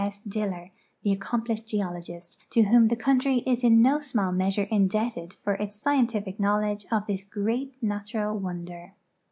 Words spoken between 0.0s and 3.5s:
S. Diller, the accomplished geologist to whom the country